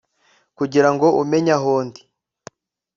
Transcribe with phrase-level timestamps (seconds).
[0.53, 2.01] 'kugirango umenye aho ndi